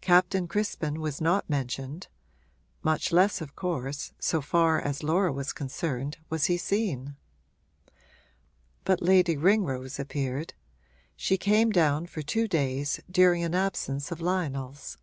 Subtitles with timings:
[0.00, 2.08] Captain Crispin was not mentioned;
[2.82, 7.14] much less of course, so far as Laura was concerned, was he seen.
[8.82, 10.54] But Lady Ringrose appeared;
[11.14, 14.98] she came down for two days, during an absence of Lionel's.